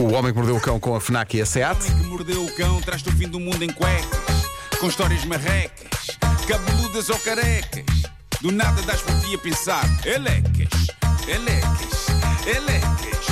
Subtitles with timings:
[0.00, 1.78] O Homem que Mordeu o Cão com a FNAC e a SEAT.
[1.84, 4.48] que mordeu o cão traz-te o fim do mundo em cuecas,
[4.80, 6.16] com histórias marrecas,
[6.48, 7.84] cabeludas ou carecas.
[8.40, 10.86] Do nada das por ti a pensar, elecas,
[11.28, 12.06] elecas,
[12.46, 13.26] elecas,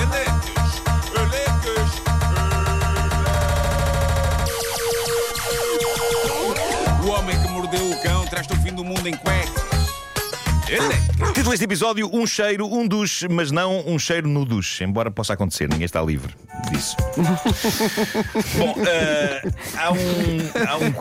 [0.00, 1.90] elecas, elecas.
[7.04, 9.73] O homem que mordeu o cão traz-te o fim do mundo em cuecas.
[11.34, 14.82] Título deste episódio: Um cheiro, um duche, mas não um cheiro no duche.
[14.82, 16.34] Embora possa acontecer, ninguém está livre
[16.70, 16.96] disso.
[18.58, 19.42] Bom, eh,
[19.76, 19.96] há um.
[20.66, 20.92] Há um...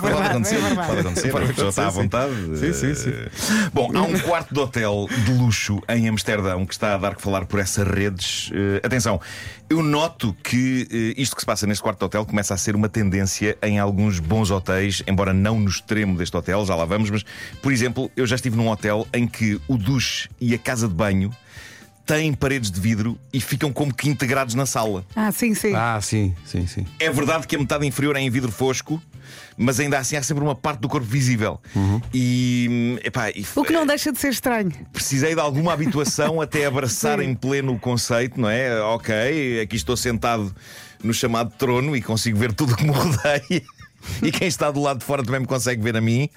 [0.00, 2.32] pode acontecer, é pode acontecer, a pessoa está à vontade.
[2.58, 3.10] Sim, sim, sim.
[3.10, 3.30] Eh,
[3.72, 7.22] Bom, há um quarto de hotel de luxo em Amsterdão que está a dar que
[7.22, 8.50] falar por essas redes.
[8.52, 9.20] Eh, atenção,
[9.70, 12.88] eu noto que isto que se passa neste quarto de hotel começa a ser uma
[12.88, 17.24] tendência em alguns bons hotéis, embora não no extremo deste hotel, já lá vamos, mas,
[17.60, 20.94] por exemplo, eu já estive num hotel em que o duche e a casa de
[20.94, 21.30] banho
[22.06, 25.04] têm paredes de vidro e ficam como que integrados na sala.
[25.14, 25.74] Ah, sim, sim.
[25.74, 26.86] Ah, sim, sim, sim.
[26.98, 29.02] É verdade que a metade inferior é em vidro fosco,
[29.58, 31.60] mas ainda assim há sempre uma parte do corpo visível.
[32.14, 34.72] E, epá, e O que não deixa de ser estranho.
[34.90, 37.26] precisei de alguma habituação até abraçar Sim.
[37.26, 38.80] em pleno o conceito, não é?
[38.80, 40.54] Ok, aqui estou sentado
[41.04, 43.62] no chamado trono e consigo ver tudo que me rodeia.
[44.22, 46.30] E quem está do lado de fora também me consegue ver a mim.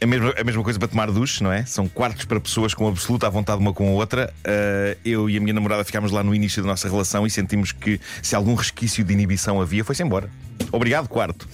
[0.00, 1.64] A mesma, a mesma coisa para tomar duche, não é?
[1.64, 4.32] São quartos para pessoas com absoluta vontade uma com a outra.
[4.44, 7.72] Uh, eu e a minha namorada ficámos lá no início da nossa relação e sentimos
[7.72, 10.28] que se algum resquício de inibição havia, foi-se embora.
[10.70, 11.48] Obrigado, quarto.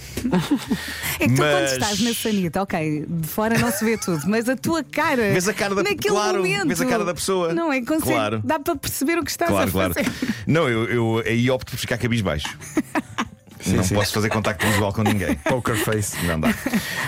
[1.19, 4.23] É que tu, quando Mas- estás na sanita, ok, de fora não se vê tudo,
[4.27, 5.33] mas a tua cara.
[5.33, 7.53] Vês a cara da- naquele claro, momento, vês a cara da pessoa.
[7.55, 7.81] Não é?
[7.83, 8.41] Consegue, Claro.
[8.45, 9.95] Dá para perceber o que estás Claro, a claro.
[9.95, 10.11] fazer.
[10.47, 12.49] Não, eu, eu aí opto por ficar cabisbaixo.
[13.67, 13.95] não sim.
[13.95, 15.35] posso fazer contacto visual com ninguém.
[15.49, 16.17] Poker face.
[16.25, 16.55] Não dá.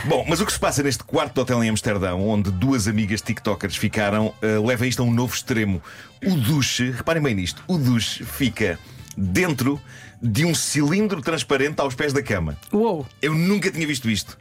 [0.04, 3.76] Bom, mas o que se passa neste quarto hotel em Amsterdão, onde duas amigas TikTokers
[3.76, 5.82] ficaram, eh, leva isto a um novo extremo.
[6.24, 8.78] O duche, reparem bem nisto, o duche fica
[9.16, 9.80] dentro
[10.22, 12.56] de um cilindro transparente aos pés da cama.
[12.72, 13.06] Uou!
[13.20, 14.38] Eu nunca tinha visto isto.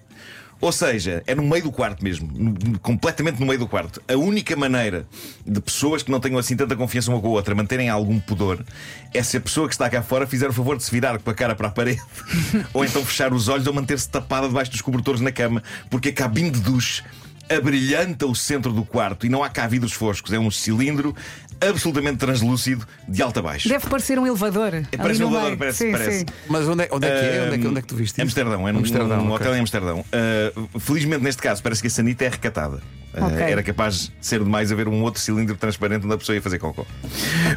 [0.62, 4.00] Ou seja, é no meio do quarto mesmo, no- completamente no meio do quarto.
[4.08, 5.08] A única maneira
[5.46, 8.64] de pessoas que não tenham assim tanta confiança uma com a outra manterem algum pudor
[9.12, 11.30] é se a pessoa que está cá fora fizer o favor de se virar com
[11.32, 12.02] a cara para a parede
[12.74, 16.14] ou então fechar os olhos ou manter-se tapada debaixo dos cobertores na cama, porque a
[16.14, 17.04] cabine de duche
[17.50, 21.14] abrilhanta o centro do quarto e não há cá vidros foscos, é um cilindro
[21.62, 23.70] absolutamente translúcido de alto a baixo.
[23.70, 24.74] Deve parecer um elevador.
[24.74, 25.58] É, ali parece um elevador, meio.
[25.58, 26.20] parece- sim, parece.
[26.20, 26.26] Sim.
[26.48, 27.44] Mas onde é, onde é que é?
[27.46, 28.22] Onde é que, onde é que tu viste isso?
[28.22, 29.36] Amsterdão, é num, Amsterdão, num ok.
[29.36, 30.06] hotel em Amsterdão.
[30.12, 32.82] Uh, felizmente, neste caso, parece que a sanita é recatada.
[33.14, 33.38] Uh.
[33.38, 36.60] Era capaz de ser demais haver um outro cilindro transparente onde a pessoa ia fazer
[36.60, 36.86] cocó.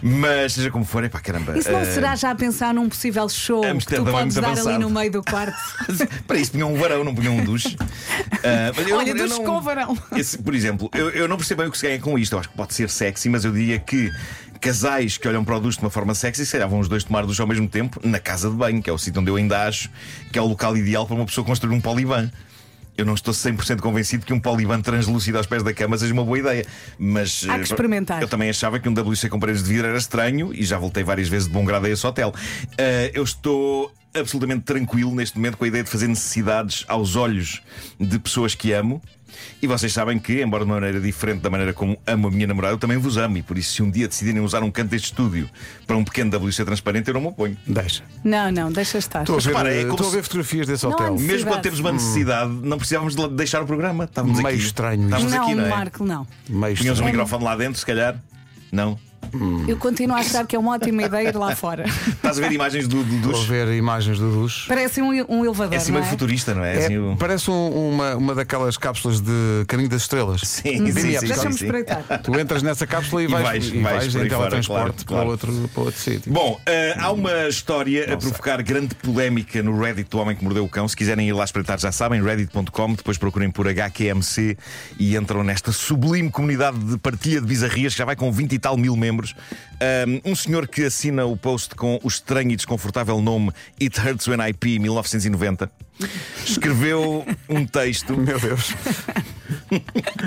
[0.03, 1.56] Mas, seja como for, é pá, caramba.
[1.56, 4.44] Isso não uh, será já a pensar num possível show que tu é podes dar
[4.48, 4.78] ali avançado.
[4.81, 5.56] no meio do quarto?
[6.26, 7.76] Para isso punham um varão, não punham um duche.
[7.76, 9.97] Uh, Olha, duche não- com varão.
[10.16, 12.32] Esse, por exemplo, eu, eu não percebo bem o que se ganha com isto.
[12.32, 13.94] Eu acho que pode ser sexy, mas eu diria que
[14.60, 17.05] casais que olham para o duche de uma forma sexy, se calhar vão os dois
[17.05, 19.37] tomar duche ao mesmo tempo na casa de banho, que é o sítio onde eu
[19.37, 19.91] ainda acho
[20.32, 22.31] que é o local ideal para uma pessoa construir um poliban.
[22.97, 26.25] Eu não estou 100% convencido que um poliban translúcido aos pés da cama seja uma
[26.25, 26.65] boa ideia.
[26.97, 28.22] Mas Há que eh, experimentar.
[28.22, 31.03] Eu também achava que um WC com paredes de vidro era estranho e já voltei
[31.03, 32.33] várias vezes de bom grado a esse hotel.
[32.78, 37.62] Eh, eu estou absolutamente tranquilo neste momento com a ideia de fazer necessidades aos olhos
[37.99, 39.03] de pessoas que amo.
[39.62, 42.47] E vocês sabem que, embora de uma maneira diferente da maneira como amo a minha
[42.47, 43.39] namorada, eu também vos amo.
[43.39, 45.49] E por isso, se um dia decidirem usar um canto deste estúdio
[45.87, 47.56] para um pequeno WC transparente, eu não me oponho.
[47.67, 48.03] Deixa.
[48.22, 49.21] Não, não, deixa estar.
[49.21, 51.19] Estou a ver, repara, é como estou a ver fotografias desse hotel.
[51.19, 54.05] Mesmo quando temos uma necessidade, não precisávamos de deixar o programa.
[54.05, 54.65] Estávamos Meio aqui.
[54.65, 55.05] estranho.
[55.05, 55.69] Estávamos não, aqui, não é?
[55.69, 56.27] Marco, não.
[56.49, 58.16] Meio Punhamos um microfone lá dentro, se calhar.
[58.71, 58.99] Não.
[59.69, 61.85] Eu continuo a achar que é uma ótima ideia ir lá fora.
[61.87, 63.47] Estás a ver imagens do, do Estou a duche?
[63.49, 64.67] ver imagens do duche.
[64.69, 65.75] Parece um, um elevador.
[65.75, 66.09] É assim meio é?
[66.09, 66.75] futurista, não é?
[66.77, 70.41] É, Assim, o- Parece um- uma, uma daquelas cápsulas de Caminho das Estrelas.
[70.43, 71.65] Sim, sim, sim, sim, Deixa-me sim.
[71.65, 72.03] espreitar.
[72.23, 75.39] Tu entras nessa cápsula e, E vais, vais- e vais vais em teletransporte claro, claro.
[75.39, 76.33] Para, outro, para outro sítio.
[76.33, 80.65] Bom, eh, há uma história a provocar grande polémica no Reddit do Homem que Mordeu
[80.65, 80.87] o Cão.
[80.89, 82.95] Se quiserem ir lá espreitar, já sabem, reddit.com.
[82.95, 84.57] Depois procurem por HQMC
[84.99, 88.59] e entram nesta sublime comunidade de partilha de bizarrias que já vai com 20 e
[88.59, 89.14] tal mil membros.
[89.23, 94.27] Um, um senhor que assina o post com o estranho e desconfortável nome It Hurts
[94.27, 95.71] When I Pee 1990
[96.45, 98.16] escreveu um texto.
[98.19, 98.75] Meu Deus.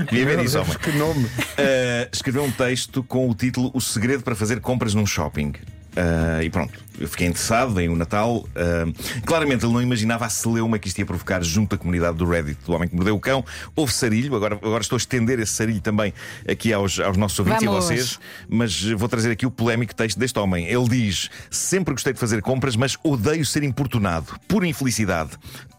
[0.09, 0.79] Devia ver Meu isso, Deus, homem.
[0.79, 1.25] que nome.
[1.25, 5.49] Uh, escreveu um texto com o título O segredo para fazer compras num shopping.
[5.49, 6.86] Uh, e pronto.
[6.99, 8.37] Eu fiquei interessado, vem o Natal.
[8.37, 12.25] Uh, claramente ele não imaginava a celeuma que isto ia provocar junto à comunidade do
[12.25, 13.45] Reddit do Homem que Mordeu o Cão.
[13.75, 16.13] Houve sarilho, agora, agora estou a estender esse sarilho também
[16.47, 17.89] aqui aos, aos nossos ouvintes Vamos.
[17.89, 20.67] e a vocês, mas vou trazer aqui o polémico texto deste homem.
[20.67, 24.35] Ele diz: Sempre gostei de fazer compras, mas odeio ser importunado.
[24.47, 25.31] Por infelicidade.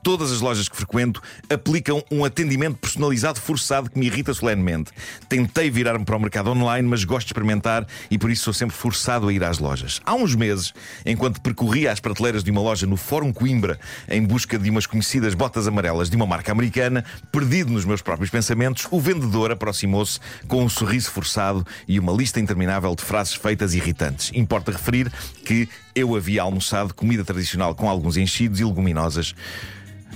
[0.03, 1.21] Todas as lojas que frequento
[1.51, 4.91] aplicam um atendimento personalizado forçado que me irrita solenemente.
[5.29, 8.77] Tentei virar-me para o mercado online, mas gosto de experimentar e por isso sou sempre
[8.77, 10.01] forçado a ir às lojas.
[10.07, 10.73] Há uns meses,
[11.09, 15.35] enquanto percorria as prateleiras de uma loja no Fórum Coimbra em busca de umas conhecidas
[15.35, 20.63] botas amarelas de uma marca americana, perdido nos meus próprios pensamentos, o vendedor aproximou-se com
[20.63, 24.31] um sorriso forçado e uma lista interminável de frases feitas irritantes.
[24.35, 25.11] Importa referir
[25.45, 29.35] que eu havia almoçado comida tradicional com alguns enchidos e leguminosas,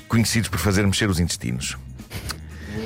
[0.07, 1.77] conhecidos por fazer mexer os intestinos.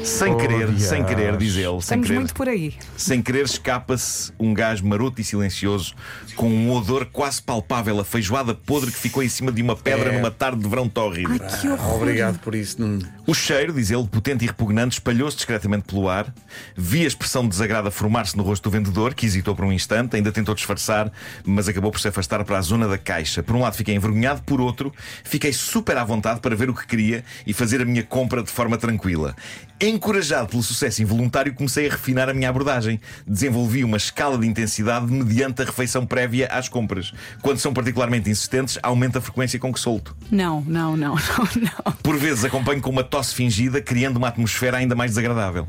[0.07, 2.19] Sem querer, sem querer, diz ele, sem Estamos querer.
[2.21, 2.75] muito por aí.
[2.97, 5.95] Sem querer, escapa-se um gás maroto e silencioso
[6.37, 10.13] com um odor quase palpável, a feijoada podre que ficou em cima de uma pedra
[10.13, 10.17] É.
[10.17, 11.33] numa tarde de verão tórrido.
[11.33, 11.97] Ai, que horror.
[11.97, 12.81] Obrigado por isso.
[12.81, 13.16] Nuno.
[13.27, 16.33] O cheiro, diz ele, potente e repugnante, espalhou-se discretamente pelo ar.
[16.77, 19.73] Vi a expressão de desagrado a formar-se no rosto do vendedor, que hesitou por um
[19.73, 21.11] instante, ainda tentou disfarçar,
[21.45, 23.43] mas acabou por se afastar para a zona da caixa.
[23.43, 24.95] Por um lado, fiquei envergonhado, por outro,
[25.25, 28.51] fiquei super à vontade para ver o que queria e fazer a minha compra de
[28.51, 29.35] forma tranquila.
[29.81, 32.99] Encorajado pelo sucesso involuntário, comecei a refinar a minha abordagem.
[33.27, 37.13] Desenvolvi uma escala de intensidade mediante a refeição prévia às compras.
[37.43, 40.17] Quando são particularmente insistentes, aumenta a frequência com que solto.
[40.31, 41.93] Não, não, não, não, não.
[42.03, 45.67] Por vezes acompanho com uma tosse fingida, criando uma atmosfera ainda mais desagradável.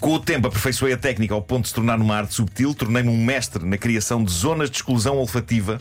[0.00, 3.08] Com o tempo, aperfeiçoei a técnica ao ponto de se tornar uma arte subtil, tornei-me
[3.08, 5.80] um mestre na criação de zonas de exclusão olfativa.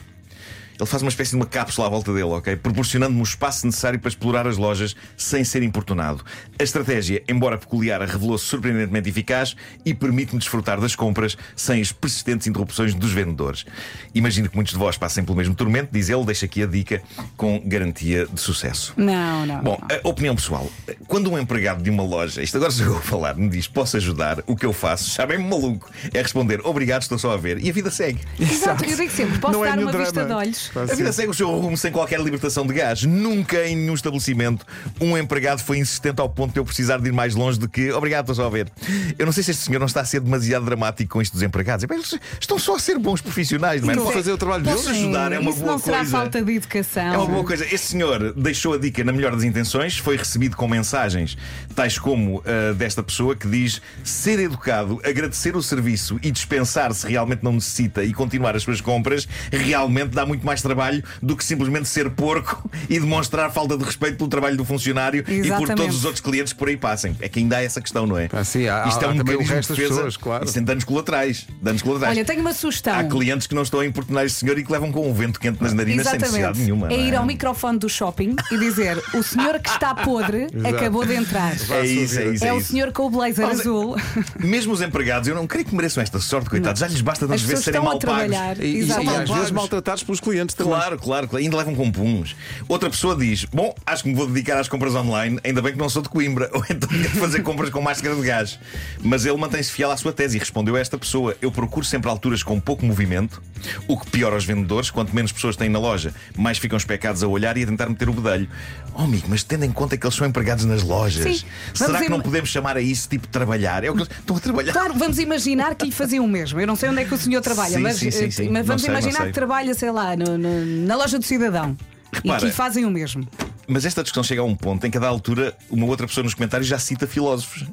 [0.80, 2.56] Ele faz uma espécie de uma cápsula à volta dele, ok?
[2.56, 6.24] Proporcionando-me o espaço necessário para explorar as lojas sem ser importunado.
[6.60, 12.48] A estratégia, embora peculiar, revelou-se surpreendentemente eficaz e permite-me desfrutar das compras sem as persistentes
[12.48, 13.66] interrupções dos vendedores.
[14.14, 17.02] Imagino que muitos de vós passem pelo mesmo tormento, diz ele, deixa aqui a dica
[17.36, 18.94] com garantia de sucesso.
[18.98, 19.62] Não, não.
[19.62, 19.98] Bom, não.
[20.04, 20.70] a opinião pessoal.
[21.08, 23.98] Quando um empregado de uma loja, isto agora sou eu a falar, me diz posso
[23.98, 27.64] ajudar, o que eu faço, já bem maluco, é responder obrigado, estou só a ver.
[27.64, 28.20] E a vida segue.
[28.40, 30.28] Exato, eu digo sempre, posso Não é dar nenhum uma vista drama.
[30.30, 30.67] de olhos.
[30.76, 33.04] A vida segue o seu rumo sem qualquer libertação de gás.
[33.04, 34.66] Nunca em nenhum estabelecimento
[35.00, 37.92] um empregado foi insistente ao ponto de eu precisar de ir mais longe do que
[37.92, 38.72] obrigado, estou só a ver.
[39.18, 41.42] Eu não sei se este senhor não está a ser demasiado dramático com isto dos
[41.42, 41.86] empregados.
[41.90, 43.94] Eles estão só a ser bons profissionais, não é?
[43.94, 44.82] Estão a fazer o trabalho deles.
[44.82, 46.12] Posso ajudar, é uma Isso boa não será coisa.
[46.12, 47.14] falta de educação.
[47.14, 47.66] É uma boa coisa.
[47.66, 51.38] Este senhor deixou a dica na melhor das intenções, foi recebido com mensagens
[51.76, 57.08] tais como a desta pessoa que diz ser educado, agradecer o serviço e dispensar se
[57.08, 61.44] realmente não necessita e continuar as suas compras, realmente dá muito mais trabalho do que
[61.44, 65.76] simplesmente ser porco e demonstrar falta de respeito pelo trabalho do funcionário e por Exatamente.
[65.76, 67.16] todos os outros clientes que por aí passem.
[67.20, 68.30] É que ainda há essa questão, não é?
[68.32, 69.96] Ah, sim, há- Isto é há um também o mecanismo resto de das defesa.
[69.96, 70.46] pessoas, claro.
[70.46, 71.48] Isto tem danos colaterais.
[71.62, 72.18] Danos colaterais.
[72.18, 72.94] Olha, tenho uma sugestão.
[72.98, 75.40] Há clientes que não estão a importunar este senhor e que levam com um vento
[75.40, 76.88] quente nas narinas sem necessidade nenhuma.
[76.88, 81.06] é não ir ao microfone do shopping e dizer: o senhor que está podre acabou
[81.06, 81.54] de entrar.
[81.72, 82.44] É isso, é isso.
[82.46, 82.72] É é o isso.
[82.72, 83.96] senhor com o blazer Mas- azul.
[84.40, 86.80] Mesmo os empregados, eu não creio que mereçam esta sorte, coitados.
[86.80, 88.02] Já lhes basta As tantas vezes pessoas serem mal pagos.
[88.30, 88.60] trabalhar.
[88.64, 90.74] E, e, e às vezes maltratados pelos clientes também.
[90.74, 92.36] Claro, claro, claro, ainda levam com puns.
[92.68, 95.78] Outra pessoa diz: Bom, acho que me vou dedicar às compras online, ainda bem que
[95.80, 98.60] não sou de Coimbra, ou então quero fazer compras com máscara de gás.
[99.02, 102.10] Mas ele mantém-se fiel à sua tese e respondeu a esta pessoa: Eu procuro sempre
[102.10, 103.42] alturas com pouco movimento,
[103.88, 104.90] o que piora os vendedores.
[104.92, 108.10] Quanto menos pessoas têm na loja, mais ficam especados a olhar e a tentar meter
[108.10, 108.48] o bedelho.
[108.94, 111.46] Oh, amigo, mas tendo em conta que eles são empregados nas lojas, Sim.
[111.74, 113.84] será Vamos que não podemos chamar a isso tipo de trabalhar?
[113.84, 114.74] É o que eles estão a trabalhar.
[114.74, 116.60] Claro, vamos imaginar que lhe faziam o mesmo.
[116.60, 118.66] Eu não sei onde é que o senhor trabalha, Sim, mas, sim, sim, eh, mas
[118.66, 121.76] vamos sei, imaginar que trabalha, sei lá, no- no- na loja do cidadão.
[122.14, 122.46] Repara.
[122.46, 123.28] E que fazem o mesmo.
[123.68, 126.24] Mas esta discussão chega a um ponto em que a da altura uma outra pessoa
[126.24, 127.66] nos comentários já cita filósofos.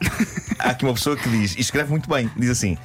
[0.58, 2.76] Há aqui uma pessoa que diz, e escreve muito bem, diz assim: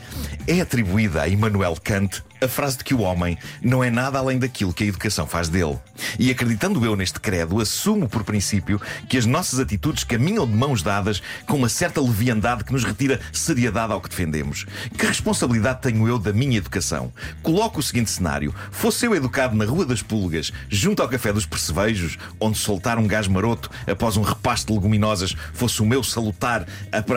[0.48, 4.38] é atribuída a Immanuel Kant a frase de que o homem não é nada além
[4.38, 5.78] daquilo que a educação faz dele.
[6.20, 10.82] E acreditando eu neste credo, assumo por princípio que as nossas atitudes caminham de mãos
[10.82, 14.66] dadas com uma certa leviandade que nos retira seriedade ao que defendemos.
[14.98, 17.12] Que responsabilidade tenho eu da minha educação?
[17.42, 21.46] Coloco o seguinte cenário: fosse eu educado na Rua das Pulgas, junto ao Café dos
[21.46, 26.66] Percevejos, onde soltar um gás maroto após um repasto de leguminosas fosse o meu salutar,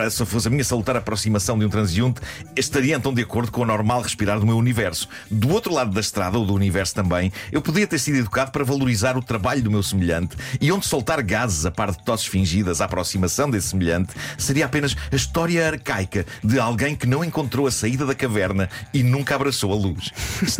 [0.09, 2.21] se fosse a minha salutar aproximação de um transeunte,
[2.55, 5.07] estaria então de acordo com o normal respirar do meu universo.
[5.29, 8.63] Do outro lado da estrada, ou do universo também, eu podia ter sido educado para
[8.63, 12.81] valorizar o trabalho do meu semelhante e onde soltar gases a par de tosses fingidas
[12.81, 17.71] à aproximação desse semelhante seria apenas a história arcaica de alguém que não encontrou a
[17.71, 20.11] saída da caverna e nunca abraçou a luz.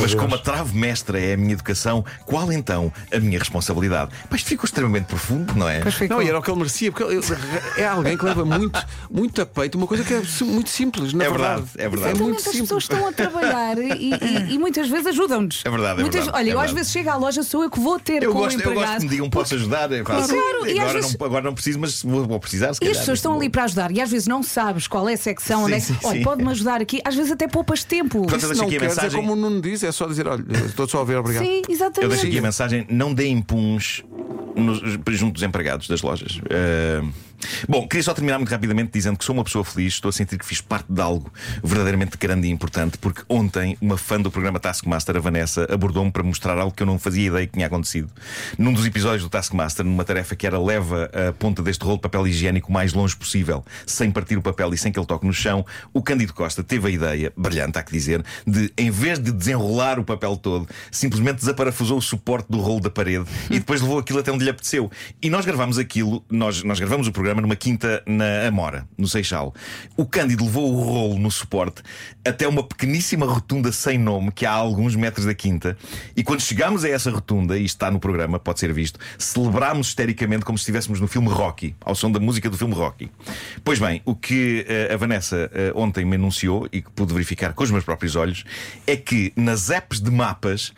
[0.00, 4.12] Mas como a trave mestra é a minha educação, qual então a minha responsabilidade?
[4.30, 5.80] Mas ficou extremamente profundo, não é?
[6.08, 7.22] Não, e era o que ele merecia, porque ele-
[7.76, 11.24] é alguém que leva muito, muito a peito uma coisa que é muito simples, na
[11.24, 12.10] É verdade, é verdade.
[12.10, 15.62] É Então muito as pessoas estão a trabalhar e, e- e muitas vezes ajudam-nos.
[15.64, 16.74] É verdade, é Muitas- verdade, Olha, é eu às verdade.
[16.78, 18.70] vezes chego à loja, sou eu que vou ter Eu com gosto, o eu gosto
[18.76, 18.96] empregado.
[18.98, 19.92] que me digam, posso ajudar?
[19.92, 20.02] É.
[20.02, 20.22] Claro,
[20.66, 22.74] e às agora, vezes- não, agora não preciso, mas vou, vou precisar.
[22.74, 24.86] Se E as calhar, pessoas estão vou- ali para ajudar e às vezes não sabes
[24.88, 25.82] qual é a secção, onde é que.
[25.86, 26.24] Sim, sim, Olha, sim.
[26.24, 28.18] pode-me ajudar aqui, às vezes até poupas tempo.
[28.22, 29.20] Portanto, Se deixo não aqui a mensagem.
[29.20, 31.44] como o Nuno diz, é só dizer, olha, estou só a ver, obrigado.
[31.44, 32.10] Sim, Eu exatamente.
[32.10, 34.02] deixo aqui a mensagem: não deem puns
[34.56, 34.80] nos-
[35.16, 36.40] junto dos empregados das lojas.
[36.50, 37.02] Eh,
[37.68, 40.38] Bom, queria só terminar muito rapidamente dizendo que sou uma pessoa feliz, estou a sentir
[40.38, 44.58] que fiz parte de algo verdadeiramente grande e importante, porque ontem uma fã do programa
[44.58, 48.10] Taskmaster, a Vanessa, abordou-me para mostrar algo que eu não fazia ideia que tinha acontecido.
[48.58, 52.02] Num dos episódios do Taskmaster, numa tarefa que era leva a ponta deste rolo de
[52.02, 55.26] papel higiênico o mais longe possível, sem partir o papel e sem que ele toque
[55.26, 59.18] no chão, o Cândido Costa teve a ideia, brilhante há que dizer, de, em vez
[59.18, 63.80] de desenrolar o papel todo, simplesmente desaparafusou o suporte do rolo da parede e depois
[63.80, 64.90] levou aquilo até onde lhe apeteceu.
[65.22, 69.54] E nós gravamos aquilo, nós, nós gravamos o programa numa quinta na Amora, no Seixal.
[69.96, 71.82] O Cândido levou o rolo no suporte
[72.24, 75.76] até uma pequeníssima rotunda sem nome que há alguns metros da quinta.
[76.16, 80.44] E quando chegámos a essa rotunda, e está no programa, pode ser visto, celebrámos histericamente
[80.44, 83.10] como se estivéssemos no filme Rocky, ao som da música do filme Rocky.
[83.64, 87.52] Pois bem, o que eh, a Vanessa eh, ontem me anunciou e que pude verificar
[87.52, 88.44] com os meus próprios olhos
[88.86, 90.72] é que nas apps de mapas.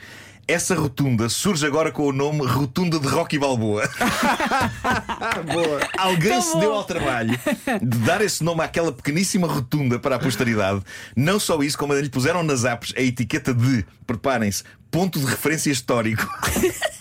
[0.50, 3.88] Essa rotunda surge agora com o nome Rotunda de Rocky Balboa.
[5.96, 7.38] Alguém Tão se deu ao trabalho
[7.80, 10.82] de dar esse nome àquela pequeníssima rotunda para a posteridade.
[11.14, 15.70] Não só isso, como lhe puseram nas apps a etiqueta de, preparem-se, ponto de referência
[15.70, 16.28] histórico.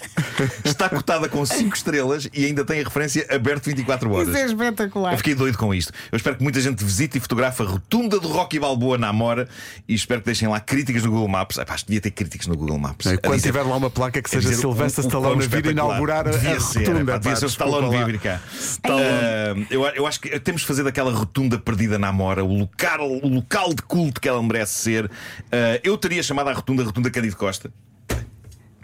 [0.64, 4.28] Está cotada com 5 estrelas e ainda tem a referência aberto 24 horas.
[4.30, 5.14] Isso é espetacular.
[5.14, 5.92] Eu fiquei doido com isto.
[6.12, 9.48] Eu espero que muita gente visite e fotografe a rotunda do Rocky Balboa na Amora
[9.88, 11.58] e espero que deixem lá críticas no Google Maps.
[11.58, 13.08] Epá, acho que devia ter críticas no Google Maps.
[13.08, 15.66] A quando dizer- tiver lá uma placa que seja dizer Sylvester o- o Stallone vir
[15.68, 17.02] inaugurar a, devia a ser, rotunda.
[17.12, 18.06] epá, devia pá, ser o Stallone lá.
[18.06, 18.42] vir vir cá.
[18.84, 23.10] Ah, eu, eu acho que temos de fazer daquela rotunda perdida na Amora o local,
[23.10, 25.10] o local de culto que ela merece ser.
[25.52, 27.72] Ah, eu teria chamado a rotunda Rotunda Cândido Costa.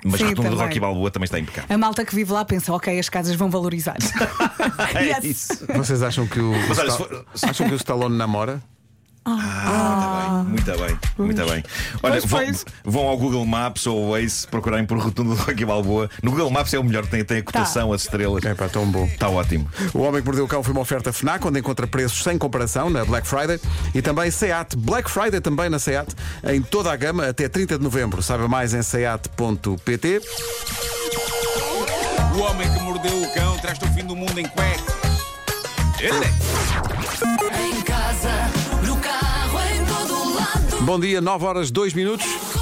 [0.04, 0.56] Mas Sim, a rotunda do.
[0.58, 1.74] Rocky Balboa também está impecável.
[1.74, 3.96] A malta que vive lá pensa, ok, as casas vão valorizar.
[4.96, 5.24] É Yes.
[5.24, 5.66] isso.
[5.76, 8.62] Vocês acham que o, Mas olha, Sta- se for- acham que o Stallone namora?
[9.28, 11.64] Ah, muito bem, muito bem, muito bem.
[12.04, 12.66] Olha, Pois, vão, pois.
[12.84, 16.10] vão ao Google Maps ou ao Waze procurarem por Rotunda do Rocky Balboa.
[16.22, 18.46] No Google Maps é o melhor, tem, tem a cotação, as estrelas.
[18.46, 19.06] É pá, tão bom.
[19.06, 19.68] Está ótimo.
[19.96, 22.90] O Homem que Mordeu o Cão foi uma oferta FNAC, onde encontra preços sem comparação
[22.92, 23.60] na Black Friday
[23.96, 24.76] e também SEAT.
[24.78, 26.14] Black Friday também na SEAT,
[26.48, 28.22] em toda a gama até 30 de novembro.
[28.22, 30.22] Saiba mais em seat.pt.
[32.36, 34.84] O homem que mordeu o cão traz-te o fim do mundo em cuecas.
[36.00, 36.85] Ele é.
[37.24, 38.30] Em casa,
[38.86, 40.84] no carro, em todo lado.
[40.84, 42.55] Bom dia, 9 horas 2 minutos.